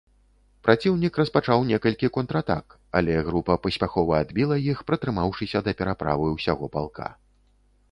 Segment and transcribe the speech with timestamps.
[0.67, 2.65] Праціўнік распачаў некалькі контратак,
[3.01, 7.07] але група паспяхова адбіла іх, пратрымаўшыся да пераправы ўсяго палка.